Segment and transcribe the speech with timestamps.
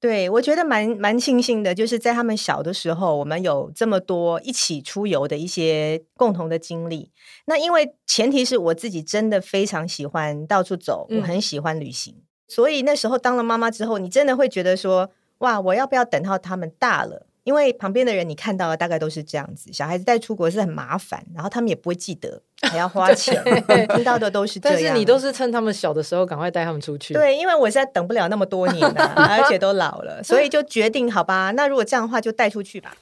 [0.00, 7.12] 对，我觉得蛮蛮庆幸的，就是在他们小的时候，我们有这么多一起出游的一些共同的经历。
[7.44, 17.26] 那因为前提是我自己真的非常喜欢到处走，我很喜欢旅行，嗯、所以那时候当了妈妈之后，你真的会觉得说，哇，我要不要等到他们大了？
[17.50, 23.42] 因为旁边的人你看到的大概都是这样子，小孩子带出国是很麻烦，然后他们也不会记得，还要花钱，
[23.96, 24.78] 听到的都是这样。
[24.80, 27.12] 但是你都是趁他们小的时候赶快带他们出去。
[27.12, 32.92] 对，因为我现在等不了那么多年了， 而且都老了，所以就决定好吧，那如果这样的话就带出去吧。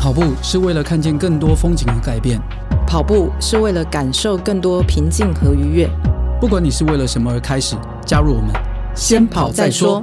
[0.00, 2.40] 跑步是为了看见更多风景和改变。
[2.94, 5.90] 跑步是为了感受更多平静和愉悦。
[6.40, 7.74] 不管你是为了什么而开始，
[8.06, 8.52] 加入我们，
[8.94, 10.00] 先跑再说。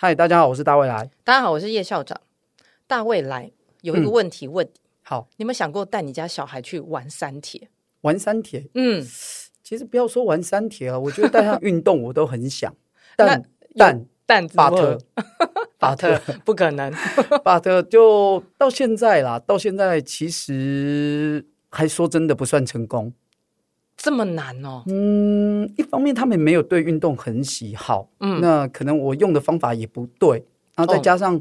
[0.00, 1.10] 嗨，大家好，我是大未来。
[1.24, 2.20] 大家好，我是叶校长。
[2.86, 7.68] 大未来有一个问题问你，嗯、好，你有没有想过带你家小孩去玩山铁？
[8.02, 8.68] 玩山铁？
[8.74, 9.04] 嗯，
[9.64, 12.72] 其实不要说玩山铁啊，我觉得带他运动我都很想。
[13.18, 14.96] 但但但， 巴特
[15.80, 16.94] 巴特不可能，
[17.42, 23.12] 巴特就到现在啦，到现在其实还说真的不算成功。
[24.08, 24.82] 这么难哦？
[24.86, 30.42] 嗯，一方面他们没有对运动很喜好，嗯，那可能我用的方法也不对，
[30.74, 31.38] 然后再加上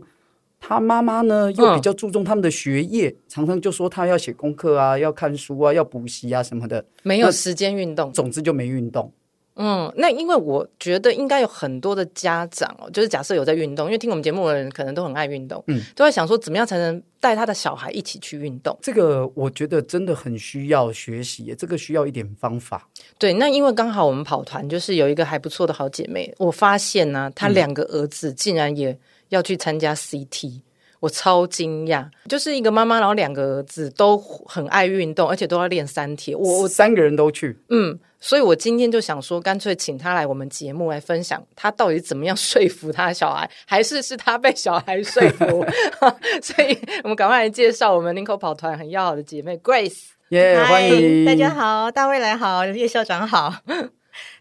[0.59, 9.09] 他妈妈呢又比较注重他们的学业，嗯、常常就说他要写功课啊，要看书啊，要补习啊什么的，没有时间运动，总之就没运动。
[9.57, 18.77] 嗯，那因为我觉得应该有很多的家长哦，就是假设有在运动，因为听我们节目的人可能都很爱运动，嗯，都在想说怎么样才能带他的小孩一起去运动。
[18.81, 22.87] 这个我觉得真的很需要学习，这个需要一点方法。
[23.17, 28.97] 对，那因为刚好我们跑团就是有一个还不错的好姐妹，我发现呢、啊，她两个儿子竟然也
[29.29, 30.61] 要去参加 CT，
[30.99, 37.99] 我超惊讶，就是一个妈妈，然后两个儿子都很爱运动，而且都要练三铁，我我三个人都去，嗯。
[38.19, 45.63] 所以我今天就想说，干脆请他来我们节目来分享，他到底怎么样 说服他的小孩，还是是他被小孩说服？
[46.41, 50.05] 所以我们赶快来介绍我们林口跑团很要好的姐妹 Grace。
[50.29, 53.53] 耶，欢迎大家好，大未来好，叶校长好，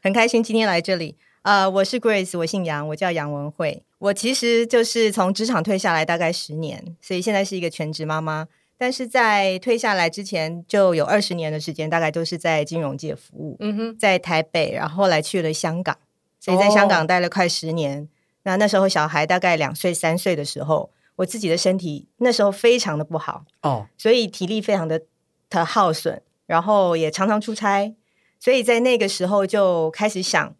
[0.02, 1.18] 很开心今天来这里。
[1.42, 3.84] 啊、呃，我是 Grace，我姓杨，我叫杨文慧。
[3.98, 8.46] 我其实就是从职场退下来大概十年，所以现在是一个全职妈妈。
[8.78, 13.56] 但是在退下来之前，就有二十年的时间，大概都是在金融界服务。
[13.60, 15.96] 嗯哼，在台北，然后后来去了香港，
[16.38, 18.02] 所以在香港待了快十年。
[18.02, 18.08] 哦、
[18.42, 25.00] 那那时候小孩大概两岁三岁的时候，我自己的身体那时候非常的不好哦，所以体力非常的
[25.48, 27.94] 的耗损，然后也常常出差，
[28.38, 30.54] 所以在那个时候就开始想。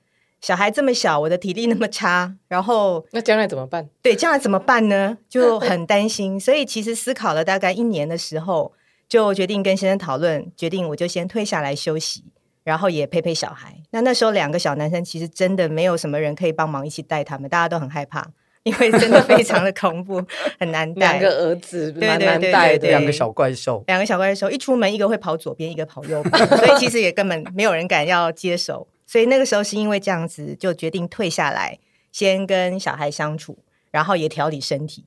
[0.47, 3.85] 小孩这么小，我的体力那么差， 然后那将来怎么办？
[4.01, 5.19] 对，将来怎么办呢？
[5.29, 6.39] 就很担心。
[6.39, 8.73] 所以其实思考了大概一年的时候，
[9.09, 12.23] 就决定跟先生讨论，决定我就先退下来休息，
[12.63, 13.75] 然后也陪陪小孩。
[13.91, 18.25] 那那时候两个小男生其实真的没有什么人可以帮忙一起带他们，大家都很害怕，
[18.63, 20.23] 因为真的非常的恐怖，
[20.61, 21.19] 很难带。
[21.19, 28.87] 两个儿子蛮难带的，对对对对，两个小怪兽，两个小怪兽一出门，一个会跑左边，一个跑右边，所以其实也根本没有人敢要接手。
[29.07, 31.79] 所以那个时候是因为这样子，就决定退下来，
[32.11, 33.59] 先跟小孩相处，
[33.91, 35.05] 然后也调理身体。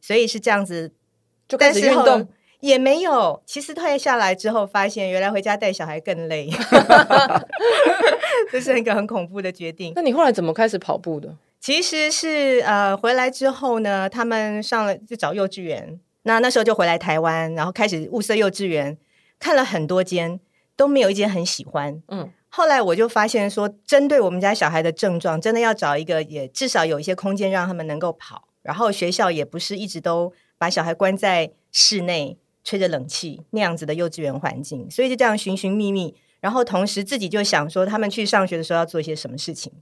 [0.00, 0.92] 所以是这样子，
[1.48, 2.28] 就开始运动
[2.60, 3.42] 也没有。
[3.46, 6.50] 其实退下来之后，发现原来回家带小孩更累，
[8.52, 9.92] 这是一个很恐怖的决定。
[9.96, 11.34] 那你后来怎么开始跑步的？
[11.60, 16.00] 其实是呃，回来之后呢，他们上了就找幼稚园。
[16.22, 18.96] 那那时候就回来台湾，然后开始物色幼稚园，
[19.38, 20.40] 看了很多间，
[20.76, 22.02] 都没有一间很喜欢。
[22.08, 22.30] 嗯。
[22.52, 39.72] 后来我就发现说，针对我们家小孩的症状，真的要找一个也至少有一些空间让他们能够跑，然后学校也不是一直都把小孩关在室内吹着冷气那样子的幼稚园环境，所以就这样寻寻觅觅，然后同时自己就想说，他们去上学的时候要做一些什么事情，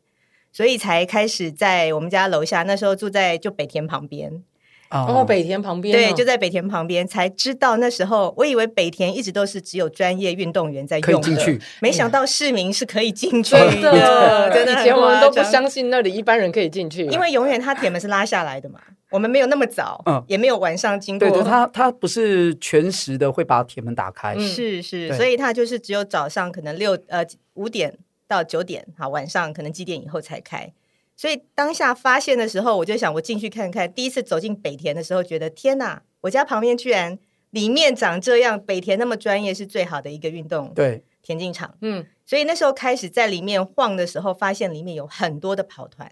[0.53, 4.44] 所以才开始在我们家楼下，那时候住在就北田旁边。
[4.90, 14.50] 哦，北田旁边，对，就在北田旁边，才知道那时候，我以为北田一直都是只有专业运动员在用的，没想到市民是可以进去的。
[14.52, 18.81] 真的， 以前我们都不相信那里一般人可以进去，因为永远他铁门是拉下来的嘛。
[19.11, 21.29] 我们没有那么早，嗯，也没有晚上经过。
[21.31, 27.25] 对，他他不是全时的会把铁门打开，是是，所以他就是只有早上可能六呃
[27.55, 27.96] 五点
[28.26, 30.70] 到九点，好，晚上可能几点以后才开。
[31.19, 33.93] 所以当下发现的时候，我就想我进去看看。
[33.93, 37.19] 第一次走进北田的时候，觉得天哪，我家旁边居然
[37.50, 41.75] 里面长这样，北田那么专业，是最好的一个运动对田径场。
[41.81, 46.09] 嗯，所以那时候开始在里面晃的时候，发现里面有很多的跑团，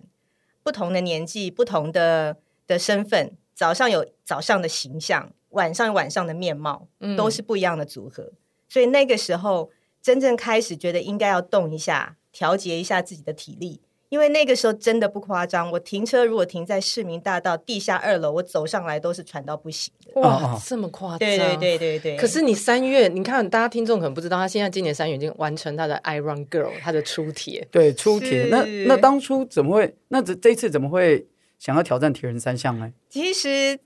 [0.65, 8.25] 不同的年纪，不同的的身份，早上有早上的形象，晚上有晚上的面貌，都是不一样的组合。
[8.25, 8.37] 嗯、
[8.69, 9.71] 所以那个时候
[10.03, 13.81] 真正开始觉得应该要动一下，调节一下自己的体力。
[14.17, 20.19] 因为那个时候真的不夸张，我停车如果停在市民大道地下二楼，我走上来都是喘到不行的。
[20.23, 21.19] 哇，这么夸张？
[21.19, 22.17] 对对对对对。
[22.17, 27.69] 可是你三月，你看大家听众可能不知道，他现在今年三月已经完成他的 Iron Girl，他的出铁。
[27.71, 28.49] 对，出铁。
[28.51, 29.95] 那那当初怎么会？
[30.09, 31.27] 那这这次怎么会
[31.59, 32.91] 想要挑战铁人三项呢？
[33.11, 33.79] 其实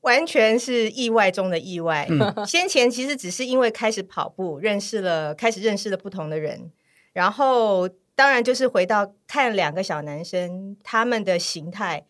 [0.00, 2.08] 完全是意外中的意外。
[2.10, 6.72] 嗯、 先前其实只是因为开始跑步，认识了，开始认识了不同的人，
[7.12, 7.88] 然后。
[8.20, 12.04] 当然，就是回到看两个小男生，他们的形态、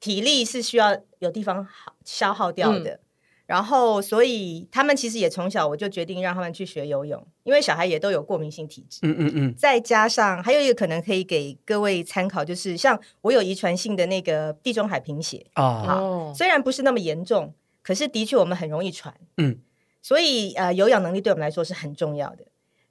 [0.00, 2.92] 体力是需要有地方好消耗掉的。
[2.92, 3.00] 嗯、
[3.44, 9.00] 然后，所以他们其实也从小我就决定让他们去学游泳，因为小孩也都有过敏性体质。
[9.02, 9.54] 嗯嗯嗯。
[9.54, 17.52] 再加上还有一个可能可以给各位参考，就是像我有遗传性的那个地中海贫血啊，好，虽然不是那么严重，
[17.82, 19.14] 可是的确我们很容易喘。
[19.36, 19.58] 嗯。
[20.00, 22.46] 所以呃，有氧能力对我们来说是很重要的。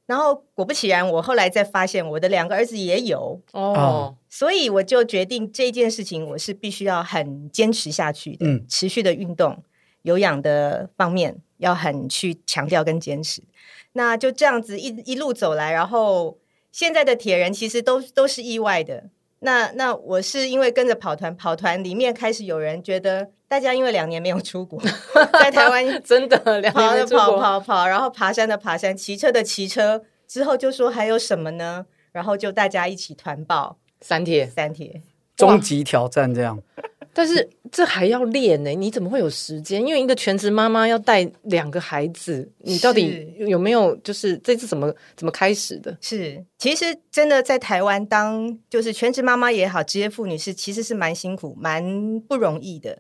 [0.09, 9.63] 然后果不其然，我后来再发现我的两个儿子也有哦，所以我就决定这件事情我是必须要很坚持下去的，嗯，持续的运动、
[10.01, 13.44] 有氧的方面要很去强调跟坚持。
[13.94, 16.39] 那就这样子一一路走来，然后
[16.71, 19.11] 现在的铁人其实都都是意外的。
[19.41, 24.79] 那那我是因为跟着跑团，跑团里面开始有人觉得大家因为两年没有出国，
[25.41, 31.87] 在台湾 真的两年没出国跑的跑跑跑，然后爬山的爬山，骑车的骑车，之后就说还有什么呢？
[32.11, 35.01] 然后就大家一起团报三铁三铁
[35.35, 36.61] 终极挑战这样。
[37.11, 38.69] 但是这还要练呢？
[38.69, 39.85] 你怎么会有时间？
[39.85, 43.95] 因为一个全职妈妈要带两个孩子，你到底有没有？
[43.97, 45.97] 就是这次怎么怎么开始的？
[45.99, 51.83] 是，其实真的在台湾当就是全职妈妈也好，职业妇女是其实是蛮辛苦、蛮
[52.21, 52.99] 不容易的。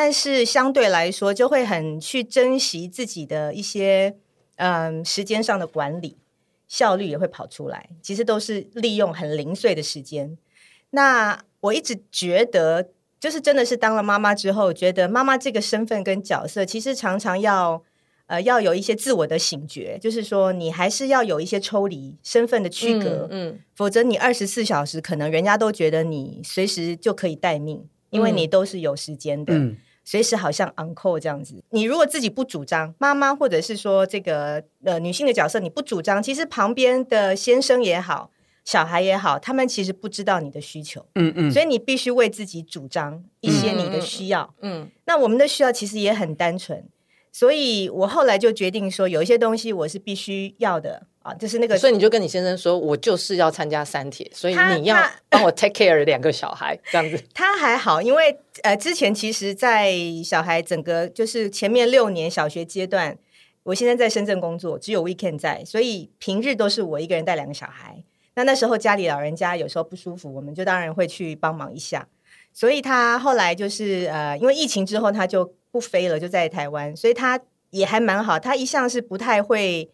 [0.00, 4.14] 但是相对来说，就会很去珍惜自己的一些
[4.54, 6.16] 嗯时间上的管理，
[6.68, 7.88] 效率也会跑出来。
[8.00, 10.38] 其实都是利用很零碎的时间。
[10.90, 12.90] 那我一直觉得。
[13.20, 17.82] 就是真的是当了妈妈之后，觉得妈妈这个身份跟角色，其实常常要
[18.28, 29.76] 呃要有一些自我的醒觉，就是说你还是要有一些抽离身份的区隔，嗯，嗯，否则你二十四小时可能人家都觉得你随时就可以待命，因为你都是有时间的，嗯，
[30.08, 31.62] 随时好像 on call 这样子。
[31.68, 38.30] 你如果自己不主张，妈妈或者是说这个呃女性的角色你不主张，其实旁边的先生也好。
[38.64, 46.86] 小孩也好，他们其实不知道你的需求，嗯嗯，所以你必须为自己主张一些你的需要，嗯，嗯，那我们的需要其实也很单纯，
[47.32, 54.96] 所以我后来就决定说，有一些东西我是必须要的啊，就是那个，所以你就跟你先生说，我就是要参加三铁，所以你要
[55.28, 57.22] 帮我 take care 两个小孩这样子。
[57.34, 59.92] 他还好，因为呃，之前其实，在
[60.24, 63.16] 小孩整个就是前面六年小学阶段，
[63.64, 68.02] 我现在在深圳工作，只有 weekend 在，所以平日都是我一个人带两个小孩。
[68.34, 72.08] 那那时候家里老人家有时候不舒服，我们就当然会去帮忙一下。
[72.52, 77.38] 所以他后来就是呃，因为疫情之后他就不飞了，就在台湾，所以他
[77.70, 78.38] 也还蛮好。
[78.38, 79.90] 他一向是不太会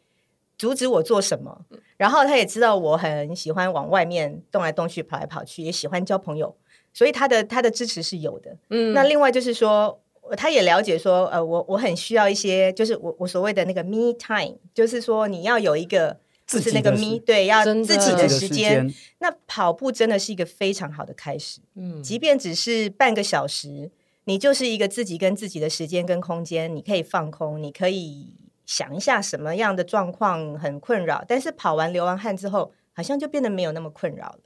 [0.56, 1.64] 阻止我做什么，
[1.96, 6.56] 然后他也知道我很喜欢往外面动来动去、跑来跑去，也喜欢交朋友，
[6.92, 8.56] 所以他的他的支持是有的。
[8.70, 10.00] 嗯，那另外就是说，
[10.36, 16.18] 他也了解说，呃，我我很需要一些，就是我我所谓的那个 me time，就是说你要有一个。
[16.46, 18.86] 就是那个咪，对，要自己的时间。
[19.20, 21.62] 那跑步真的是一个非常好的开始。
[21.74, 23.90] 嗯，即便只是半个小时，
[24.24, 28.34] 你就是一个自己跟自己的时间跟空间，你可以放空，你可以
[28.66, 34.38] 想一下什么样的状况很困扰，但是跑完流完汗之后，好像就变得没有那么困扰了。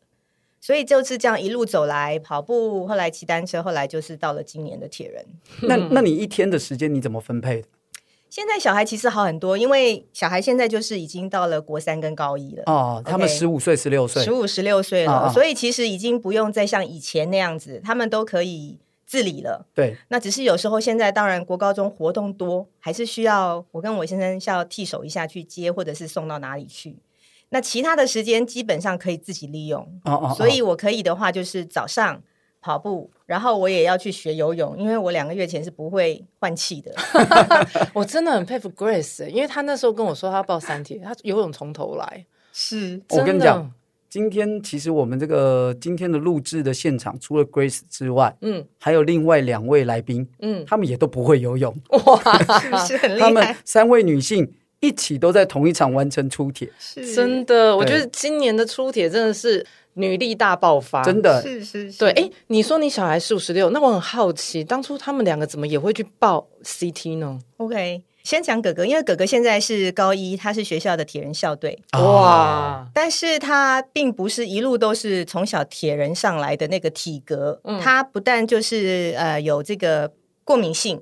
[0.60, 5.24] 所以就是这样一路走来，跑步，后来骑单车，后来就是到了今年的铁人。
[5.62, 7.68] 那那你一天的时间你怎么分配的？
[8.28, 19.66] 现在小孩其实好很多，因为小孩现在就是已经到了国三跟高一了哦，他们十五岁、十六岁，十五、十六岁了，哦哦，所以其实已经不用再像以前那样子，他们都可以自理了。
[19.74, 26.96] 对，那只是有时候现在当然国高中活动多，还是需要我跟我先生需要替手一下去接，或者是送到哪里去。
[27.48, 32.22] 那其他的时间基本上可以自己利用哦，哦哦，所以我可以的话就是早上。
[32.60, 36.92] 跑步，然后我也要去学游泳，因为我两个月前是不会换气的。
[37.94, 42.26] 我真的很佩服 Grace，因为他那时候跟我说他要报三铁，他游泳从头来。
[42.52, 43.72] 是，我跟你讲，
[44.08, 51.74] 今天其实我们这个今天的录制的现场，除了 Grace 之外，嗯，还有另外两位来宾，嗯，他们也都不会游泳，
[52.06, 53.26] 哇，是很厉害。
[53.26, 54.50] 他们三位女性
[54.80, 57.76] 一起都在同一场完成出铁，是 真的。
[57.76, 61.98] 我觉得今年的出铁真的是女力大爆发，真的是是是。
[61.98, 68.02] 对，哎，你说你小孩是五十六，那我很好奇，当初他们两个怎么也会去报 CT 呢？OK。
[68.28, 71.82] 先讲哥哥，因为哥哥现在是高一，他是学校的铁人校队。
[71.92, 72.86] 哇！
[72.92, 80.12] 但是他并不是一路都是从小铁人上来的那个体格，嗯、他不但就是呃有这个
[80.44, 81.00] 过敏性，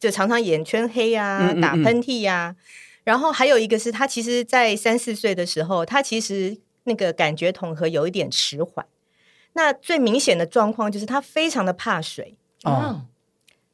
[0.00, 2.50] 就常常眼圈黑啊，打喷嚏呀、啊。
[2.52, 2.56] 嗯嗯嗯，
[3.04, 8.86] 然后还有一个是他其实，在三四岁的时候，他其实那个感觉统合有一点迟缓。
[9.52, 12.34] 那最明显的状况就是他非常的怕水
[12.64, 13.02] 哦，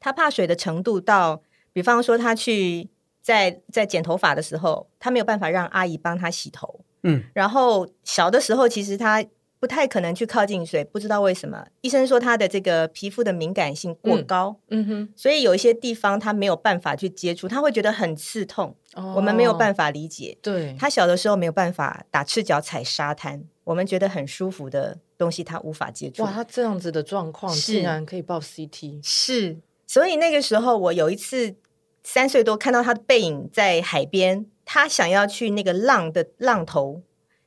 [0.01, 1.41] 他怕水的程度到。
[1.73, 2.87] 比方说，他去
[3.21, 6.81] 在在剪头发的时候，他没有办法让阿姨帮他洗头。
[7.01, 9.25] 嗯，然后小的时候，其实他
[9.59, 11.65] 不太可能去靠近水，不知道为什么。
[11.81, 14.55] 医生说他的这个皮肤的敏感性过高。
[14.69, 18.75] 嗯，嗯哼，所以有一些地方他没有办法去接触，他会觉得很刺痛。
[18.93, 20.37] 哦，我们没有办法理解。
[20.41, 26.23] 对，他小的时候没有办法打赤脚踩沙滩，我们觉得很舒服的东西他无法接触。
[26.23, 29.57] 哇，他这样子的状况竟然可以报 CT，是。
[29.87, 31.55] 所以那个时候我有一次。
[32.03, 37.01] 三岁多看到他的背影在海边，他想要去那个浪的浪头，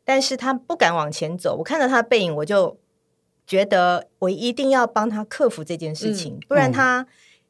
[0.05, 1.57] 但是他不敢往前走。
[1.57, 2.79] 我看到他的背影，我就
[3.47, 7.07] 觉得我一定要帮他克服这件事情，嗯、不然他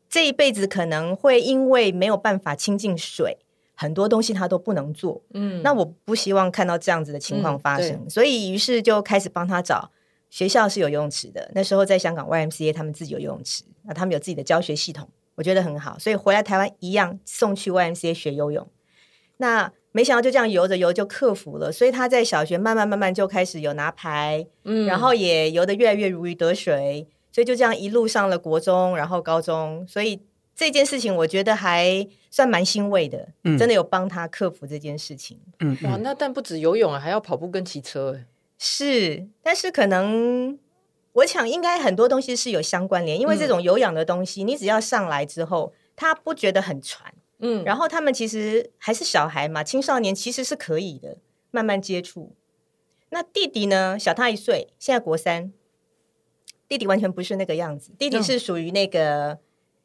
[0.09, 3.39] 这一辈子可能会因为没有办法亲近水，
[3.75, 5.23] 很多东西他都不能做。
[5.33, 9.91] 嗯，那我不希望看到这样子的情况发生，嗯、所以于是就开始帮他找
[10.29, 11.51] 学校是有游泳池的。
[11.55, 15.09] 那时候在香港 YMCA 他们自己有游泳池，那他们有自己的教学系统。
[15.37, 18.67] 我觉得很好，所以回来台湾一样送去 YMCA 学游泳。
[19.37, 29.87] 那没想到就这样游着游就克服了，所以他在小学慢慢慢慢就开始有拿牌，嗯，然后也游得越来越如鱼得水，所以就这样一路上了国中，然后高中。
[29.87, 30.21] 所以
[30.55, 35.39] 这件事情我觉得还算蛮欣慰的，嗯，真的有帮他克服这件事情。
[35.61, 38.21] 嗯，哇，那但不止游泳啊，还要跑步跟骑车，
[38.59, 40.59] 是，但是可能。
[41.17, 51.17] 我想应该很多东西是有相关联，因为这种有氧的东西，嗯、你只要上来之后，他不觉得很喘，嗯，然后他们其实还是小孩嘛，青少年其实是可以的，
[51.51, 52.35] 慢慢接触。
[53.09, 55.53] 那弟弟呢，小他一岁，现在国三，
[56.69, 59.39] 弟弟完全不是那个样子，弟弟是属于那个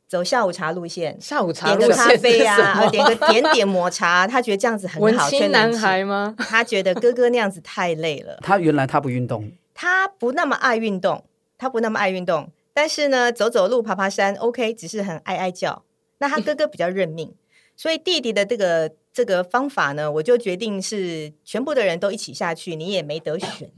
[0.09, 6.35] 走下午茶路线，下午茶点个咖啡啊，点个点点抹茶，他觉得这样子很好，文青男孩吗？
[6.37, 9.49] 他觉得哥哥那样子太累了，他原来他不运动。
[9.73, 11.25] 他不那么爱运动，
[11.57, 15.83] 他不那么爱运动，但是呢，走走路、爬爬山，OK，只是很爱爱叫。
[16.19, 17.33] 那他哥哥比较认命，
[17.75, 23.71] 所以弟弟的这个这个方法呢，我就决定是全部的人都一起下去，你也没得选。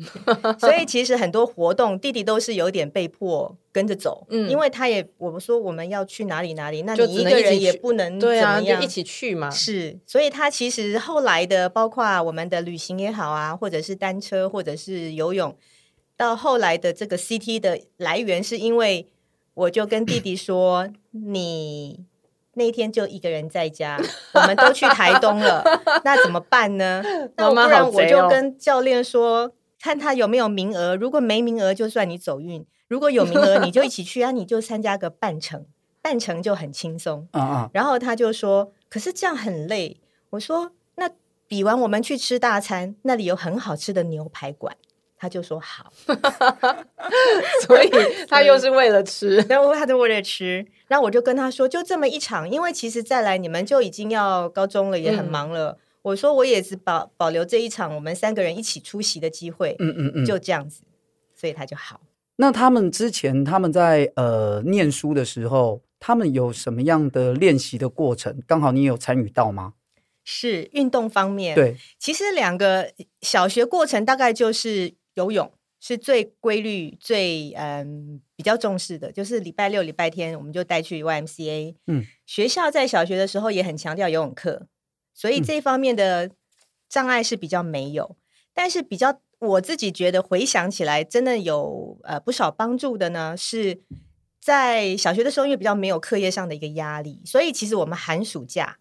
[0.59, 9.50] 所以其实很多活动，弟弟都是有点被迫跟着走，嗯，因为他也我们说我们要去哪里哪里，那你一个人也不能怎么样，对啊，就一起去嘛。
[9.50, 15.55] 是，所以他其实后来的，包括我们的旅行也好啊，或者是单车，或者是游泳。
[16.24, 19.10] 到后来的这个 CT 的来源，是因为
[19.56, 22.06] 我就跟弟弟说：“你
[22.53, 24.00] 那天就一个人在家，
[24.34, 25.62] 我们都去台东了，
[26.06, 27.03] 那怎么办呢？
[27.36, 29.51] 那不然我就跟教练说，
[29.82, 30.96] 看他有没有名额。
[30.96, 35.65] 如果没名额，就算你走运；如果有名额，你就一起去啊，你就参加个半程，
[36.01, 37.27] 半程就很轻松。
[37.74, 39.98] 然后他就说：“可是这样很累。”
[40.32, 41.10] 我说：“那
[41.50, 44.77] 比完我们去吃大餐，那里有很好吃的牛排馆。”
[45.24, 45.89] 他就说好，
[47.65, 47.89] 所以
[48.27, 55.72] 他又是为了吃，然后他就为了吃，然后我就跟他说，就这么一场，因为其实再来你们就已经要高中了，也很忙了。
[55.72, 59.77] 嗯、我说我也是保保留这一场，我们三个人一起出席的机会。
[59.80, 60.84] 嗯嗯嗯，就这样子，
[61.34, 62.01] 所以他就好。
[62.36, 68.42] 那他们之前他们在呃念书的时候，他们有什么样的练习的过程？
[68.46, 69.75] 刚好你有参与到吗？
[70.25, 74.96] 是运动方面，对，其实两个小学过程大概就是。
[75.15, 81.75] 游泳是最规律、最嗯比较重视的，就是礼拜六、礼拜天我们就带去 YMCA。
[81.88, 84.67] 嗯，学校在小学的时候也很强调游泳课，
[85.13, 86.32] 所以这方面的
[86.88, 88.05] 障碍是比较没有。
[88.05, 88.15] 嗯、
[88.53, 93.82] 但是比较我自己觉得回想起来，真的有呃不少帮助的呢，是
[94.39, 98.77] 在小学的时候，因为比较没有课业上的一个压力，所以其实我们寒暑假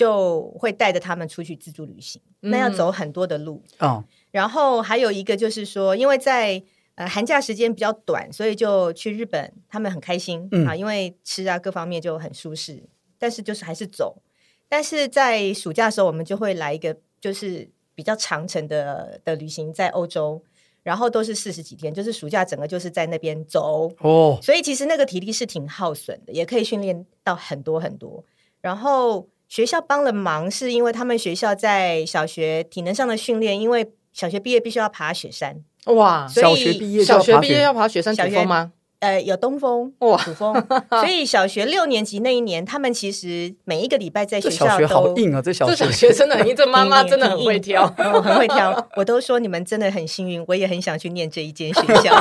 [0.00, 4.02] 就会带着他们出去自助旅行，嗯、那要走很多的路哦。
[4.30, 6.62] 然后还有一个就是说，因为在
[6.94, 12.82] 呃寒假时间比较短，所以就去日本，他们很开心、嗯、啊，因为吃啊各方面就很舒适。
[13.18, 14.22] 但是就是还是走，
[14.70, 20.42] 但是在暑假的时候，我们就会来一个就是比较长程的的旅行，在欧洲。
[20.82, 28.24] 然后都是四十几天，就是暑假整个就是在那边走哦，所以其实那个体力是挺耗损的，也可以训练到很多很多。
[28.62, 38.70] 然后学校帮了忙，是因为他们学校在小学体能上的训练，因为小学毕业必须要爬雪山，哇，所以小学毕业小学毕业要爬雪山，小峰吗？
[39.00, 40.54] 呃，有东风哇土风，
[40.90, 45.42] 所以小学六年级那一年，他们其实每一个礼拜在学校都学好硬啊！
[45.42, 48.88] 这小学这小学真的很硬，这妈妈真的 很会挑， 我，很会挑。
[48.94, 52.14] 我都说你们真的很幸运，我也很想去念这一间学校。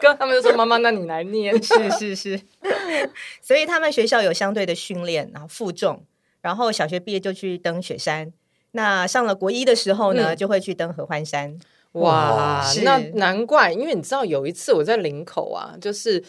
[0.00, 2.38] 跟他们就说妈妈，那你来念，是是是。
[3.40, 6.04] 所以他们学校有相对的训练，然后负重，
[6.44, 8.30] 然后小学毕业就去登雪山。
[8.72, 11.58] 那上了国一的时候呢，嗯、就会去登合欢山。
[11.92, 16.22] 哇，那难怪，因为你知道有一次我在林口啊，就是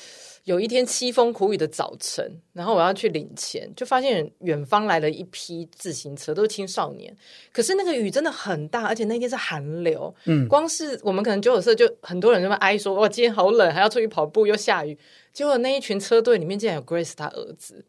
[0.44, 7.14] 有一天凄风苦雨的早晨，然后我要去领钱，就发现远方来了一批自行车，都是青少年。
[7.52, 14.96] 可是那个雨真的很大，而且那天是寒流，嗯，光是我们可能九九社就很多人就会哀说，哇，今天好冷，还要出去跑步，又下雨。
[15.34, 17.84] 结果那一群车队里面竟然有 Grace 他儿子，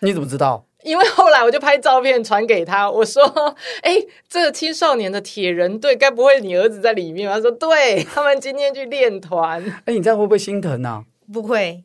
[0.00, 0.66] 你怎么知道？
[0.82, 3.22] 因为后来我就拍照片传给他，我说
[3.82, 3.96] ：“哎，
[4.28, 9.62] 这个青少年的铁人队，该不会你儿子在里面吗？”他说：“对，他们今天去练团。
[9.86, 11.04] ”哎，你这样会不会心疼啊？
[11.32, 11.84] 不会，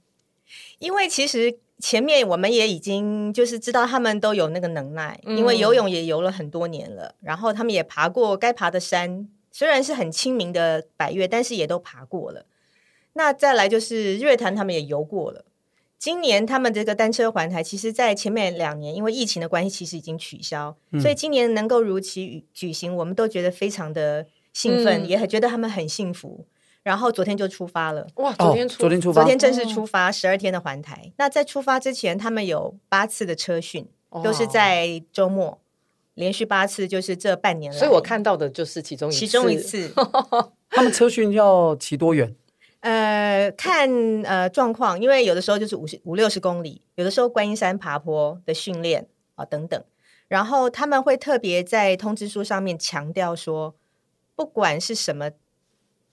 [0.79, 12.45] 因为其实前面我们也已经就是知道他们都有那个能耐，嗯、因为游泳也游了很多年了，然后他们也爬过该爬的山，虽然是很亲民的百越，但是也都爬过了。
[13.13, 15.43] 那再来就是日月潭，他们也游过了。
[15.99, 26.45] 今年他们这个单车环台，其实，在前面两年因为疫情的关系，其实已经取消，嗯、所以今年能够如期举行，我们都觉得非常的兴奋，嗯、也很觉得他们很幸福。
[26.83, 28.31] 然后昨天就出发了，哇！
[28.33, 30.93] 昨天出，哦、昨天出发，昨天正式出发，十二天的环台。
[31.07, 35.59] 哦、那在出发之前，他们有八次的车训，哦、都是在周末，
[36.13, 37.77] 连续八次，就是这半年来。
[37.77, 39.91] 所以我看到的就是其中一次，其中一次。
[40.69, 42.33] 他们车训要骑多远？
[42.87, 43.89] 呃，看
[44.23, 49.83] 呃状况，因为有的时候就是五十五六十公里，有的时候观音山爬坡的训练啊等等，
[50.29, 53.75] 然后他们会特别在通知书上面强调说，
[54.37, 55.31] 不管是什么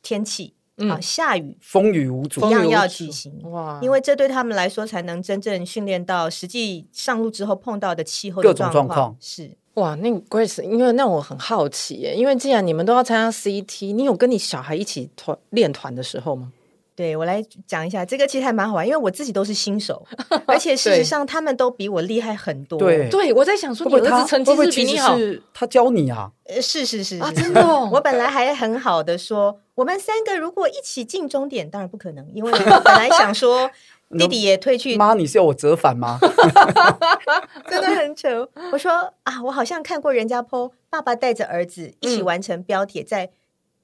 [0.02, 3.40] 天气啊，下雨、风雨无阻，一样要举行。
[3.52, 9.52] 哇，因为这对他们来说才能真正训练到实际上路之后碰到的气候的各种状况是。
[9.74, 9.94] 哇。
[9.94, 16.52] 那 Grace，因为那我很好奇耶，因为既然你们都要参加 CT，你有跟你小孩一起团练团的时候吗？
[16.96, 20.06] 对，我来讲一下，这个其实还蛮好玩，因为我自己都是新手，
[20.46, 22.78] 而且事实上他们都比我厉害很多。
[22.78, 26.30] 对，对我在想说，你儿子成绩是比你好，是他教你啊？
[26.44, 27.66] 呃，是是是啊，真的。
[27.90, 33.68] 我本来还很好的说，我们三个如果一起进终点，当然不可能，因为我本来想说
[34.16, 34.96] 弟弟也退去。
[34.96, 36.20] 妈，你是要我折返吗？
[37.68, 38.48] 真的很丑。
[38.70, 43.30] 我说啊，我好像看过人家 po，爸爸带着儿子一起完成标铁，在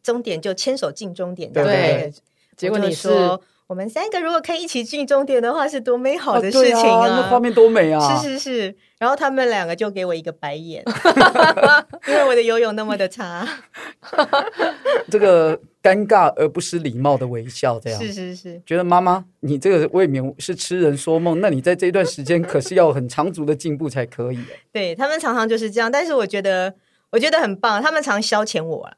[0.00, 2.12] 终点就牵手进终点，对。
[2.60, 7.06] 结果你说，我们三个如果可以一起进终点的话，是多美好的事情啊！
[7.06, 8.18] 那画面多美啊！
[8.20, 10.84] 是是是，然后他们两个就给我一个白眼，
[12.06, 13.48] 因为我的游泳那么的差。
[15.10, 21.40] 这个尴尬而不失礼貌的微笑，这样是是是，觉得妈妈，你这个未免是痴人说梦。
[21.40, 24.38] 那你在这一段时间可是要很长足的进步才可以。
[24.70, 26.74] 对，他们常常就是这样，但是我觉得
[27.10, 28.92] 我觉得很棒，他们常消遣我啊。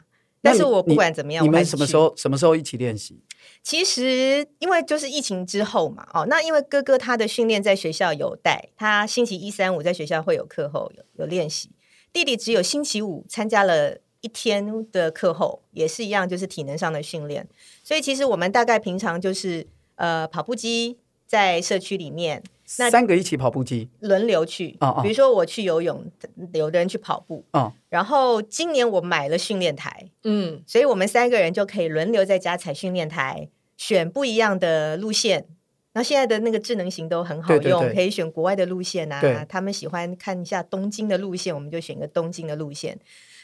[0.44, 3.22] 但是我不管怎么样，你，你们什么时候什么时候一起练习？
[3.62, 11.70] 其实因为就是疫情之后嘛，哦，那因为哥哥他的训练在学校有带，他星期一、三、五在学校会有课后有有练习。
[12.12, 17.48] 弟弟只有星期五参加了一天的课后，也是一样，就是体能上的训练。
[17.84, 22.42] 所以其实我们大概平常就是呃跑步机在社区里面。
[22.78, 23.88] 那三个一起跑步机？
[24.00, 25.00] 轮流去，哦哦。
[25.02, 26.04] 比如说我去游泳，
[26.52, 35.46] 有的人去跑步，哦、然后今年我买了训练台，嗯，所以我们三个人就可以轮流在家踩训练台，选不一样的路线。
[35.94, 39.44] 那现在的那个智能型都很好用，对对对，可以选国外的路线啊。
[39.48, 42.98] 他们喜欢看一下东京的路线，我们就选个东京的路线，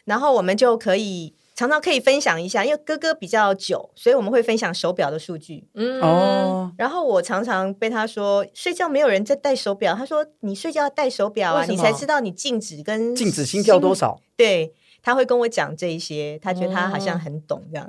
[0.05, 1.35] 然后我们就可以。
[1.59, 5.67] 常常可以分享一下，因为哥哥比较久，所以我们会分享手表的数据。
[5.75, 14.21] 嗯哦，然后我常常被他说睡觉没有人在戴手表，他说你睡觉要戴手表啊，你才知道你静止跟静止心跳多少。
[14.37, 17.85] 对，他会跟我讲这一些，他觉得他好像很懂这样。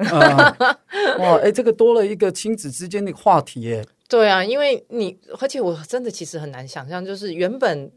[1.19, 3.85] 哇，哎，这个多了一个亲子之间的话题耶。
[4.07, 7.91] 对啊，因为你而且我真的其实很难想象，就是原本。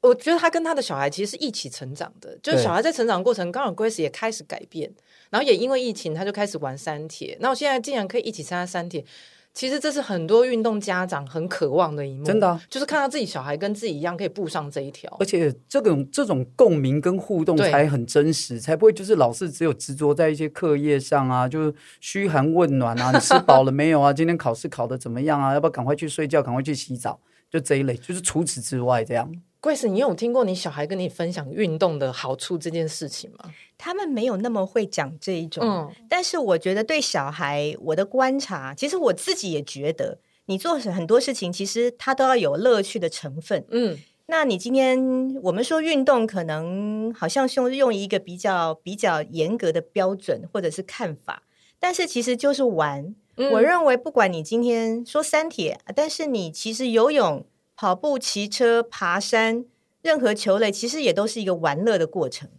[0.00, 4.90] 我觉得他跟他的小孩其实是一起成长的，就是小孩在成长过程，刚好 Grace 也开始改变，
[5.28, 7.36] 然后也因为疫情，他就开始玩三铁。
[7.40, 9.04] 那我现在竟然可以一起参加三铁，
[9.52, 24.12] 其实这是很多运动家长很渴望的一幕，真的、啊，就是看到自己小孩跟自己一样可以步上这一条，而且这种这种共鸣跟互动才很真实，才不会就是老是只有执着在一些课业上啊，就是嘘寒问暖啊，你吃饱了没有啊？
[24.12, 25.52] 今天考试考的怎么样啊？
[25.52, 27.20] 要不要赶快去睡觉，赶快去洗澡？
[27.50, 29.30] 就这一类，就是除此之外这样。
[29.62, 33.52] Grace，你有听过你小孩跟你分享运动的好处这件事情吗？
[33.76, 43.98] 他们没有那么会讲这一种，嗯，但是我觉得对小孩，我的观察，其实我自己也觉得，你做很多事情，其实他都要有乐趣的成分，嗯。
[44.26, 51.42] 那你今天我们说运动，可能好像用用一个比较比较严格的标准或者是看法，
[51.78, 53.14] 但是其实就是玩。
[53.36, 57.44] 嗯，我认为，不管你今天说三铁，但是你其实游泳。
[57.80, 59.64] 跑步、骑车、爬山，
[60.02, 62.50] 任何球类其实也都是一个玩乐的过程。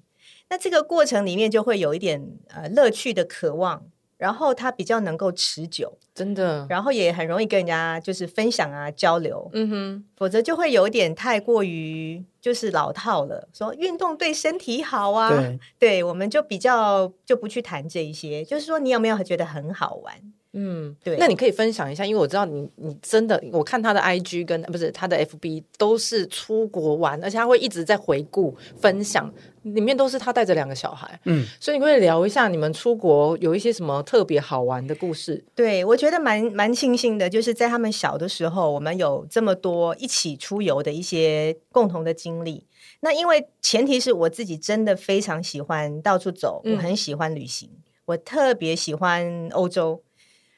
[0.49, 3.85] 那这个过程里面就会有一点呃乐趣的渴望，
[4.17, 6.65] 然后它比较能够持久，真的。
[6.67, 10.05] 然后也很容易跟人家就是分享啊交流，嗯哼。
[10.15, 18.43] 否则就会有一点太过于就是老套了，说运动对身体好啊，对，对，我们就比较就不去谈这一些。
[18.43, 20.15] 就是说，你有没有觉得很好玩？
[20.53, 21.15] 嗯，对。
[21.17, 29.33] 那你可以分享一下，因为我知道你，你真的，我看他的 IG 跟不是他的 FB 都是出国玩，而且他会一直在回顾分享，
[29.63, 31.17] 里面都是他带着两个小孩。
[31.23, 35.41] 嗯，所以你可以聊一下你们出国有一些什么特别好玩的故事。
[35.55, 42.65] 对，我觉得蛮蛮庆幸的，就是在他们小的时候，我们有这么多一起出游的一些共同的经历。
[42.99, 50.03] 那因为前提是我自己真的非常喜欢到处走，我很喜欢旅行，嗯、我特别喜欢欧洲。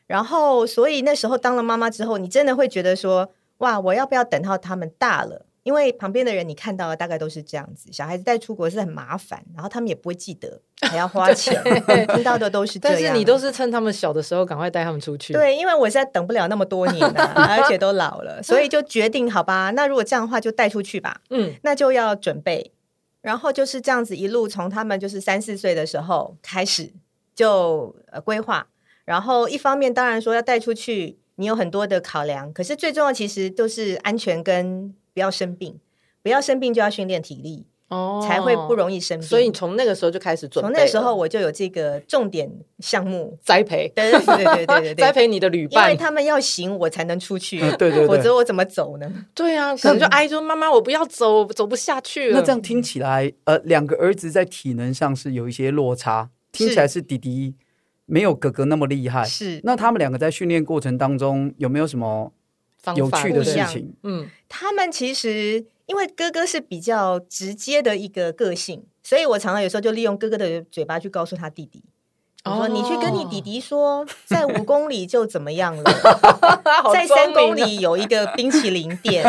[0.05, 5.45] 然后，所以那时候当了妈妈之后，你真的会觉得说，哇，我要不要等到他们大了？
[5.63, 11.57] 因为旁边的人你看到的大概都是这样子，小孩子带出国是很麻烦，然后他们也不会记得，还要花钱，
[12.13, 12.99] 听到的都是这样。
[13.01, 15.31] 但是你都是趁他们小的时候赶快带他们出去。
[15.31, 21.21] 对，因为我现在等不了那么多年了， 而且都老了，所以就决定好吧，那如果这样的话就带出去吧。
[21.29, 22.73] 嗯，那就要准备，
[23.21, 26.91] 然后就是这样子一路从他们就是三四岁的时候开始
[27.33, 28.67] 就呃规划。
[29.05, 35.79] 然后一方面当然说要带出去，你有很多的考量，可是最重要其实都是安全跟不要生病，
[36.21, 39.27] 不要生病就要训练体力哦，才会不容易生病。
[39.27, 49.11] 所以你从那个时候就开始准备，从那个时候我就有这个重点项目栽培，对对对对对对， 栽培你的旅伴，因为他们要行我才能出去，嗯、对，对 对，否则我怎么走呢？
[49.35, 52.39] 对啊，可能就挨着妈妈，我不要走，走不下去了。
[52.39, 57.55] 那这样听起来，呃，两个儿子在体能上是有一些落差，听起来是弟弟。
[58.13, 59.60] 没有哥哥那么厉害，是。
[59.63, 62.32] 那他们两个在训练过程当中有没有什么
[62.95, 63.91] 有趣的事情？
[64.04, 71.84] 嗯，他们其实因为哥哥是比较直接的一个个性，所以我常常有时候就利用哥哥的嘴巴去告诉他弟弟，
[72.45, 75.84] 我说：“你去跟你弟弟说，在五公里就怎么样了，
[76.91, 79.23] 在三公里有一个冰淇淋店。”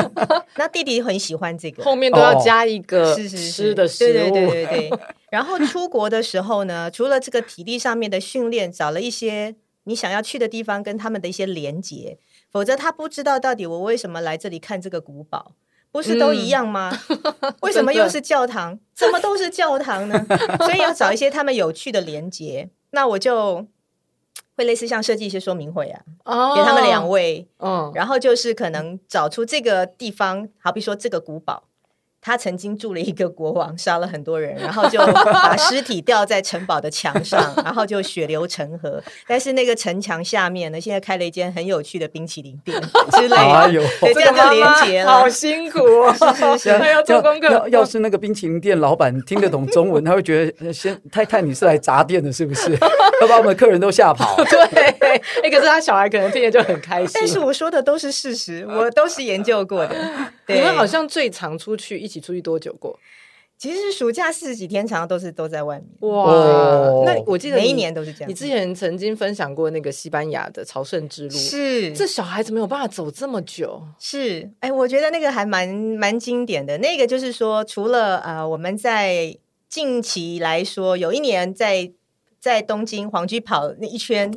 [0.57, 4.99] 那弟弟很喜欢这个，后面都要加一个吃的食物，对对对对对。
[5.31, 12.19] 然后出国的时候呢，除了这个体力上面的训练，找了一些你想要去的地方跟他们的一些连接，
[12.51, 15.53] 否则他不知道到底我为什么来这里看这个古堡，
[15.93, 16.91] 不是都一样吗？
[17.41, 18.79] 嗯、为什么又是教堂？
[18.93, 20.27] 怎么都是教堂呢？
[20.59, 23.67] 所以要找一些他们有趣的连接，那我就
[24.57, 31.65] 会类似像设计一些说明会啊，哦、给他们两位，嗯，然后就是可能找出这个地方，好比说这个古堡。
[32.27, 39.03] 他曾经住了一个国王，杀了很多人，然后就把尸体吊在城堡的墙上，然后就血流成河。
[39.29, 42.81] 但是那个城墙下面呢，现在开了一间很有趣的冰淇淋店
[43.13, 45.13] 之类的，哎、呦对，这样就连结了。
[45.13, 46.33] 好辛苦啊、哦！
[46.35, 47.47] 是是是， 还要做功课。
[47.51, 52.73] 要要是那个冰淇淋店老板听得懂中文，他会觉得先太太你是来砸店的，是不是？
[53.21, 54.43] 要把我们的客人都吓跑。
[54.45, 54.61] 对，
[55.43, 57.11] 哎，可是他小孩可能听着就很开心。
[57.13, 59.95] 但是我说的都是事实，我都是研究过的。
[60.47, 62.14] 你们好像最常出去一起。
[62.15, 62.97] 一起出去多久过？
[63.57, 66.11] 其实暑假四十几天，常常都是都在外面。
[66.11, 68.31] 哇，哦、那我记得每一年都是这样。
[68.31, 73.83] 你之前曾经分享过那个西班牙的朝圣之路，是这小孩子没有办法走这么久。
[73.99, 76.79] 是，哎，我觉得那个还蛮蛮经典的。
[76.79, 79.37] 那个就是说，除了呃，我们在
[79.69, 81.93] 近期来说，有一年在
[82.39, 84.33] 在东京皇居跑那一圈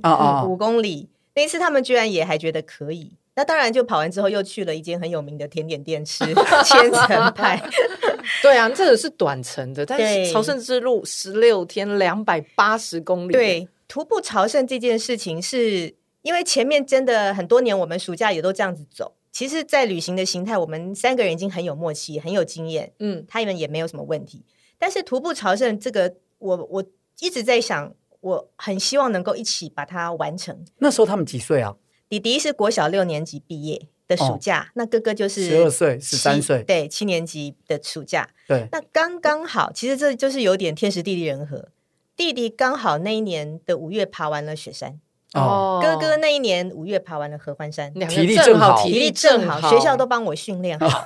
[0.47, 3.13] 五公里，那一次他们居然也还觉得可以。
[3.37, 6.25] 那当然，就跑完之后又去了一间很有名的甜点店吃
[6.65, 7.61] 千层 派。
[8.41, 13.31] 对啊，这个是短程的，但是朝圣之路十六天两百八十公里。
[13.31, 19.13] 对，徒步朝圣这件事情是，是因为前面真的很多年，我们暑假也都这样子走。
[19.31, 22.91] 其实，在旅行的形态，我们三个人已经很有默契，很有经验。
[22.97, 24.43] 嗯，他们也没有什么问题。
[24.79, 26.83] 但是徒步朝圣这个，我我
[27.19, 30.65] 一直在想，我很希望能够一起把它完成。
[30.79, 31.75] 那时候他们几岁啊？
[32.09, 38.29] 弟弟是国小六年级毕业的暑假，哦、那哥哥就是十二岁、十三岁，对，七年级的暑假。
[38.47, 41.69] 对，那刚刚好，其实这就是有点天时地利人和。
[42.15, 44.99] 弟弟刚好那一年的五月爬完了雪山，
[45.33, 51.03] 哦，哥哥那一年五月爬完了合欢山，体力正好，体力正好，学校都帮我训练好，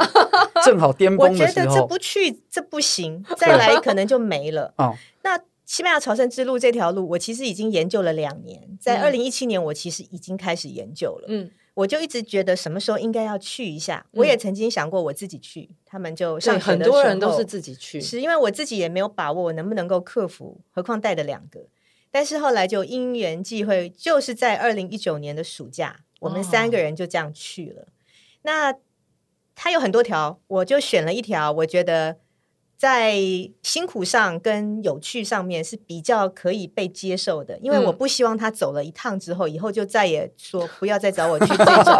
[0.64, 1.30] 正好巅峰。
[1.30, 4.74] 我觉得这不去这不行，再来可能就没了。
[4.78, 5.38] 哦，那
[5.72, 11.28] 西班牙朝圣之路这条路，我其实已经研究了两年，在二零一七年，我其实已经开始研究了。
[11.30, 11.50] 嗯。
[11.74, 21.70] 我就一直觉得什么时候应该要去一下，嗯、我也曾经想过我自己去，他们就上学的时候，很多人都是自己去，是因为我自己也没有把握我能不能够克服，何况带的两个。
[22.12, 27.84] 但是后来就因缘际会，就是在二零一九年的暑假，我们三个人就这样去了。
[27.84, 27.88] 哦、
[28.42, 28.76] 那
[29.56, 32.18] 它有很多条，我就选了一条，我觉得。
[32.82, 33.14] 在
[33.62, 41.94] 辛苦上跟有趣上面是比较可以被接受的，因为我不希望他走了一趟之后，以后就再也说不要再找我去这种，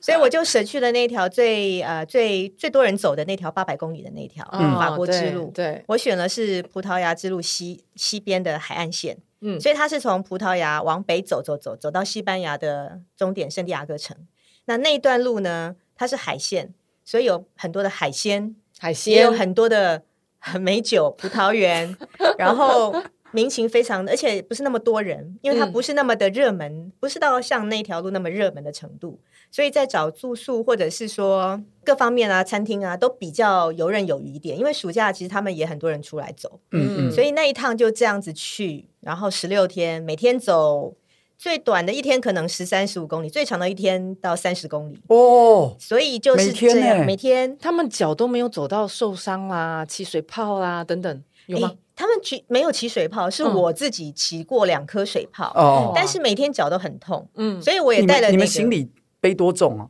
[0.00, 5.50] 所以我就舍去了那条最呃最最多人走的那条八百公里的那条法国之路。
[5.54, 14.16] 对，对我选的是葡萄牙之路西西边的海岸线，嗯，所以他是从葡萄牙往北走走走走到西班牙的终点圣地亚哥城。
[14.64, 16.72] 那那一段路呢，它是海线，
[17.04, 18.56] 所以有很多的海鲜。
[18.82, 20.02] 海鲜也有很多的
[20.60, 21.96] 美酒、葡萄园，
[22.36, 22.92] 然后
[23.30, 29.20] 民情非常，而且不是那么多人，因为它不是那么的热门，嗯、不是到像那条路那么热门的程度，
[29.52, 34.58] 所以在找住宿或者是说各方面啊、餐厅啊，都比较游刃有余一点。
[34.58, 40.96] 因为暑假其实他们也很多人出来走，嗯嗯，所以那一趟就这样子去，然后十六天，每天走。
[41.38, 45.76] 最短的一天可能十三十五公里，最长的一天到三十公里哦。
[45.78, 51.68] 所以就是这样，每天，欸、每天他们脚都没有走到受伤啦、起水泡啦等等，有吗？
[51.68, 55.88] 欸、他们起没有起水泡，是我自己起过两颗水泡哦。
[55.88, 58.30] 嗯、但是每天脚都很痛，嗯，所以我也带了、那个。
[58.32, 58.88] 你们行李
[59.20, 59.88] 背多重啊？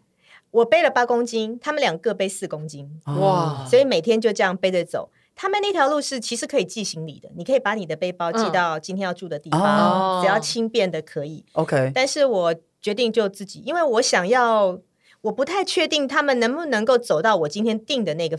[0.50, 3.66] 我背了八公斤，他们两个背四公斤，哇！
[3.66, 5.08] 所以每天就这样背着走。
[5.42, 11.44] 他们那条路是其实可以寄行李的，你可以把你的背包寄到今天要住的地方，嗯、只要轻便的可以。
[11.54, 14.78] OK，但是我决定就自己，因为我想要，
[15.20, 18.38] 我不太确定他们能不能够走到我今天订的那个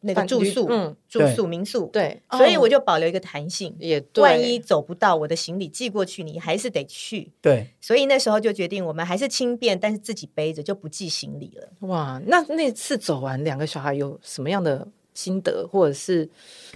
[0.00, 7.30] 那个住宿，嗯，住宿民宿，对，所以我就保留一个弹性，也对，万一走不到，我的行李寄过去，你还是得去。
[7.40, 11.86] 对，所以那时候就决定，我们还是轻便，但是自己背着就不寄行李了。
[11.86, 14.88] 哇，那那次走完，两个小孩有什么样的？
[15.20, 16.28] 心得或者是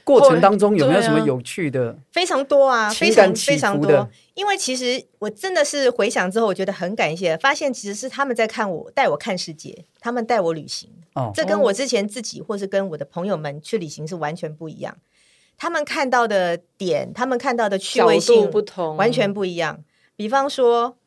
[0.04, 1.90] 过程当中有没有什么有趣的？
[1.90, 4.08] 啊、非常多啊，非常非常多。
[4.34, 10.90] 因为其实我真的是回想之后，我觉得很感谢，发现其实是他们在看我，带我看世界，他们带我旅行。
[11.14, 14.96] 哦，这跟我之前自己或是跟我的朋友们去旅行是完全不一样。
[15.56, 19.84] 他们看到的点，他们看到的趣味性不同，完全不一样。
[20.16, 20.98] 比方说，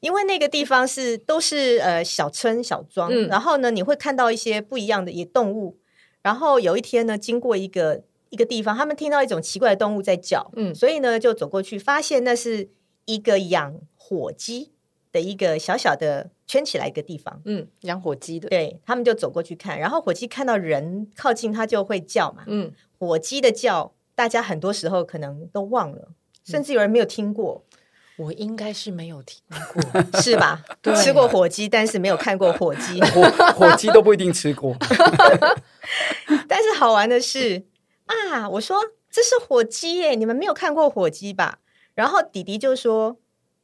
[0.00, 5.77] 因为那个地方是都是呃小村小庄，嗯、然后呢，你会看到一些不一样的野动物。
[6.28, 12.68] 然后有一天呢，经过一个一个地方，他们听到一种奇怪的动物在叫，嗯，所以呢就走过去，发现那是
[13.06, 14.72] 一个养火鸡
[15.10, 26.08] 的一个小小的圈起来一个地方，嗯，养火鸡的，对，他们就走过去看，然后火鸡看到人靠近，它就会叫嘛，嗯，火鸡的叫，大家很多时候可能都忘了，
[26.44, 27.64] 甚至有人没有听过。
[28.18, 29.40] 我应该是没有听
[29.72, 30.60] 过，是吧？
[30.82, 33.22] 对吃过火鸡，但是没有看过火鸡， 火
[33.54, 34.76] 火鸡都不一定吃过。
[36.48, 37.64] 但是好玩的是
[38.06, 41.58] 啊，我说这是火鸡耶，你们没有看过火鸡吧？
[41.94, 43.16] 然后弟弟就说：“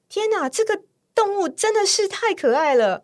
[0.09, 0.83] 天哪，这个
[1.15, 3.03] 动物真的是太可爱了，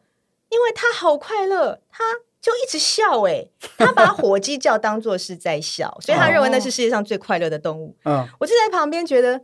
[0.51, 2.05] 因为它好快乐，它
[2.41, 7.97] 就一直笑哎，他把火鸡叫当做是在笑，所以他认为那是世界上最快乐的动物。
[8.05, 9.41] 嗯，我就在旁边觉得。”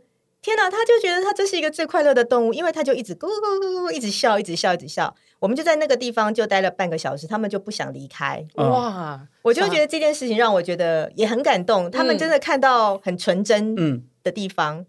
[0.47, 5.13] 天哪，他就觉得他这是一个最快乐的动物，因为他就一直咕咕咕咕一直笑，一直笑，一直笑。
[5.39, 8.47] 我们就在那个地方就待了半个小时，他们就不想离开。
[8.55, 9.27] 哇！
[9.41, 11.91] 我就觉得这件事情让我觉得也很感动。
[11.91, 13.75] 他们真的看到很纯真
[14.23, 14.85] 的地方，嗯、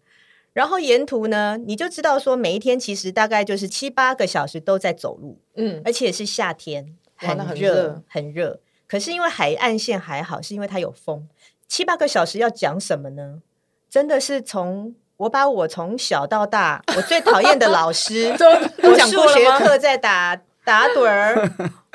[0.53, 8.61] 然后沿途呢，你就知道说每一天其实大概就是七八个小时都在走路，嗯，而且是夏天，很热，很热，很热。
[8.87, 11.29] 可是因为海岸线还好，是因为它有风。
[11.67, 13.43] 七八个小时要讲什么呢？
[13.91, 14.95] 真的是从。
[15.19, 18.33] 我把我从小到大我最讨厌的老师，
[18.83, 21.51] 我数学课在打打盹儿，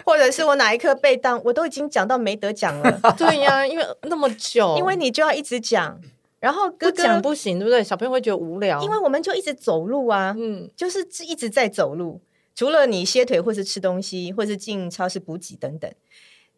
[0.06, 3.00] 或者是我哪一课被当，我都已经讲到没得讲了。
[3.18, 5.98] 对呀，因为那么久，因为你就要一直讲，
[6.40, 7.82] 然后哥哥不讲不行，对不对？
[7.82, 12.20] 小朋友会觉得无聊，因为我们就一直走路啊，嗯，就是一直在走路，
[12.54, 15.90] 除了你歇腿或是吃东西，或是进超市补给等等。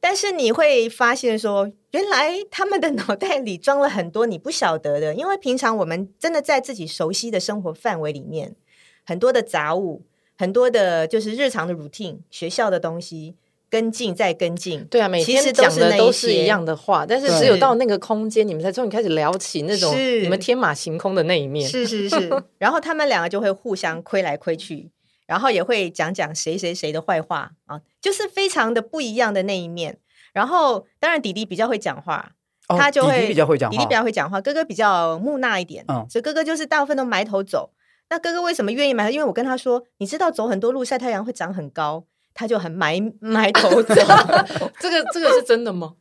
[0.08, 8.56] 但是你会发现说，原来 他们的脑袋里装了很多你不晓得的，因为平常我们真的在自己熟悉的生活范围里面，
[9.04, 10.04] 很多的杂物，
[10.38, 13.36] 很多的就是日常的 routine，学校的东西
[13.68, 14.86] 跟进再跟进。
[14.86, 19.92] 对啊，每天讲的都是一样的话，但是只有到那个空间，你们才终于开始聊起那种
[20.22, 21.68] 你们天马行空的那一面。
[21.68, 24.92] 是是是， 然后他们两个就会互相亏来亏去，
[25.26, 30.00] 然后也会讲讲谁谁谁的坏话啊，就是非常的不一样的那一面。
[30.34, 32.34] 然后当然弟弟比较会讲话。
[32.68, 37.70] 他就会弟弟比较会讲话，弟弟比较会讲话，哥哥比较木讷一点，嗯，所以哥哥就是大部分都埋头走。
[38.10, 39.12] 那哥哥为什么愿意埋头？
[39.12, 43.94] 因为我跟他说，你知道走很多路晒太阳会长很高，他就很埋埋头走。
[44.82, 45.94] 这个这个是真的吗？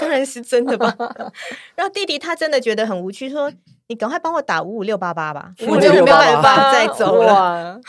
[0.00, 0.96] 当然是真的吧。
[1.76, 3.52] 然后弟弟他真的觉得很无趣，说
[3.88, 7.80] ：“你赶快帮我打五五六八八吧，我就没有办法再走了。”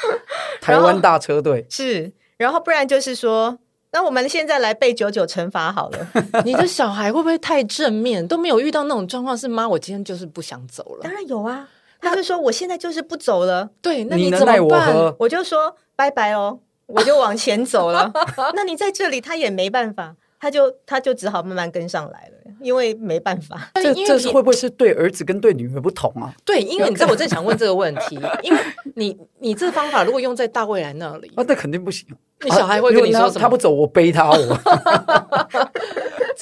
[0.61, 3.57] 台湾大车队是，然后不然就是说。
[3.95, 6.07] 那我们现在来被九九惩罚好了。
[6.45, 9.37] 你的小孩会不会太正面，都没有遇到那种状况？
[9.37, 11.03] 是妈，我今天就是不想走了。
[11.03, 11.69] 当然有啊，
[12.01, 13.69] 他就说我现在就是不走了。
[13.83, 14.95] 对，那你怎么办？
[14.97, 18.11] 我，我就说拜拜哦，我就往前走了。
[18.55, 22.51] 那你在这里，他也没办法，他就他就只好慢慢跟上来了。
[22.59, 26.33] 因为没办法， 这这是会不会是对儿子跟对女儿不同啊？
[26.43, 28.59] 对，因为你知道我正想问这个问题， 因为
[28.95, 32.05] 你你这方法如果用在大未来那里，啊，那肯定不行。
[32.43, 33.39] 你小孩会跟你说什么？
[33.39, 34.37] 他不走，我背他，我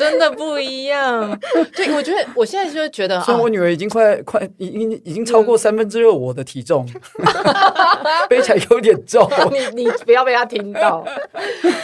[0.01, 1.39] 真的不一样。
[1.75, 6.85] 对，我觉得我现在就觉得，所以我女儿已经快快已经已经超过三分之二我的体重，
[8.27, 9.29] 背起来有点重。
[9.75, 11.05] 你你不要被她听到。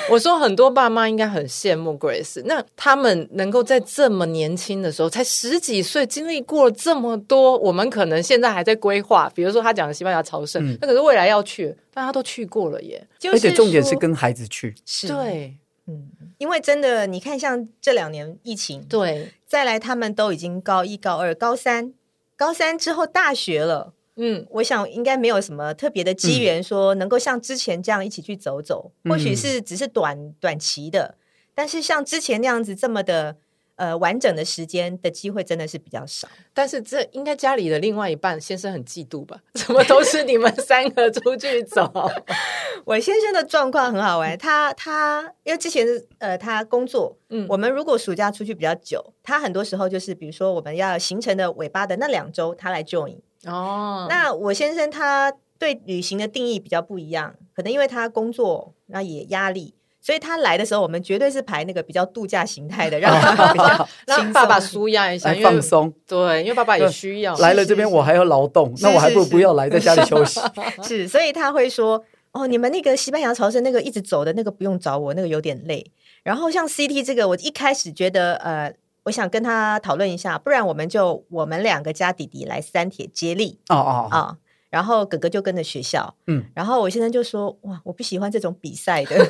[0.10, 9.30] 我说很多爸妈应该很羡慕 Grace，那他们能够在这么年轻的时候，才十几岁，经历过了这么多，我们可能现在还在规划。
[9.36, 11.76] 比如说他讲的西班牙朝圣，那可是未来要去。
[11.94, 15.52] 大家都去过了耶，而且重点是跟孩子去，是对，
[15.88, 21.94] 嗯，因为真的，你看像这两年疫情，对，再来他们都已经高一、高二、高三，
[22.36, 31.16] 高三之后大学了，嗯，我想应该没有什么特别的机缘说能够像之前这样一起去走走，嗯、或许是只是短短期的，
[31.54, 33.38] 但是像之前那样子这么的。
[33.78, 39.40] 呃，完整的时间的机会真的是比较少，但是这应该家里的另外一半先生很嫉妒吧？
[39.54, 41.92] 怎么都是你们三个出去走？
[42.86, 45.86] 我先生的状况很好玩，他他因为之前
[46.18, 54.08] 呃他工作，嗯，我们如果暑假出去比较久，他很多时候就是比如说我们要行程的尾巴的那两周，他来 join 哦。
[54.10, 59.76] 那我先生他对旅行的定义比较不一样，可能因为他工作那也压力。
[60.08, 65.94] 所以他来的时候，我们绝对是排那个比较度假形态的，让他比较 让爸爸舒压一下，放松。
[66.08, 70.40] 对，因为爸爸也需要来了这边，我还要劳动，那我还不如不要来，在家里休息。
[70.82, 75.86] 是，所以他会说：“哦，你们那个西班牙朝圣那个一直走的那个不用找我，那个有点累。”
[76.24, 83.60] 然后像 CT 这个，我一开始觉得呃，我想跟他讨论一下，不然我们就我们两个加弟弟来三铁接力。
[83.68, 84.38] 哦哦哦。
[84.70, 89.16] 然后哥哥就跟着学校，嗯，然后我现在就说哇，我不喜欢这种比赛的。